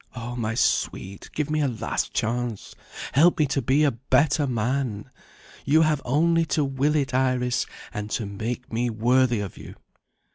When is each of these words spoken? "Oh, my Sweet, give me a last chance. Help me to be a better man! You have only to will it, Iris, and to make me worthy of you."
"Oh, 0.15 0.35
my 0.35 0.55
Sweet, 0.55 1.29
give 1.31 1.51
me 1.51 1.61
a 1.61 1.67
last 1.67 2.11
chance. 2.11 2.73
Help 3.11 3.37
me 3.37 3.45
to 3.45 3.61
be 3.61 3.83
a 3.83 3.91
better 3.91 4.47
man! 4.47 5.11
You 5.63 5.83
have 5.83 6.01
only 6.05 6.43
to 6.57 6.63
will 6.65 6.95
it, 6.95 7.13
Iris, 7.13 7.67
and 7.93 8.09
to 8.09 8.25
make 8.25 8.73
me 8.73 8.89
worthy 8.89 9.41
of 9.41 9.59
you." 9.59 9.75